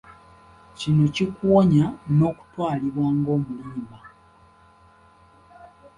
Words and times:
Kino 0.79 1.03
kikuwonya 1.15 1.85
n'okutwalibwa 2.17 3.07
ng'omulimba. 3.17 3.99